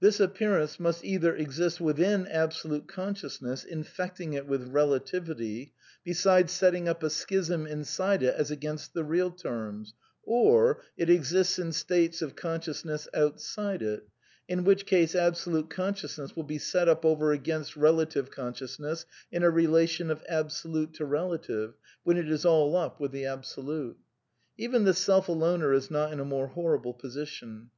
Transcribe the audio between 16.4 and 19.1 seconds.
be set up over against Belative Conscious ness